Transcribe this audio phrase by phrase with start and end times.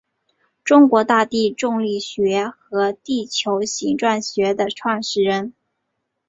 [0.63, 5.53] 中国大地重力学和地球形状学的创始人。